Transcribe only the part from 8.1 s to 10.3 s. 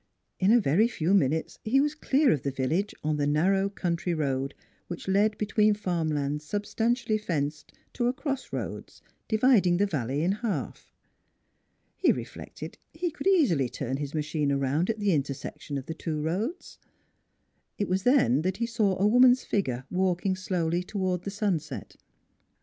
cross roads, dividing the valley